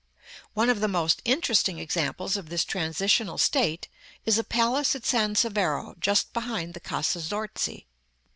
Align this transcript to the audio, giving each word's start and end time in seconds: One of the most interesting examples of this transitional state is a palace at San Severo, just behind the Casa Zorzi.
One 0.55 0.67
of 0.71 0.79
the 0.79 0.87
most 0.87 1.21
interesting 1.25 1.77
examples 1.77 2.35
of 2.35 2.49
this 2.49 2.65
transitional 2.65 3.37
state 3.37 3.87
is 4.25 4.39
a 4.39 4.43
palace 4.43 4.95
at 4.95 5.05
San 5.05 5.35
Severo, 5.35 5.93
just 5.99 6.33
behind 6.33 6.73
the 6.73 6.79
Casa 6.79 7.19
Zorzi. 7.19 7.85